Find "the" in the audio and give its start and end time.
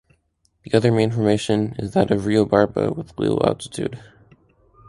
0.63-0.75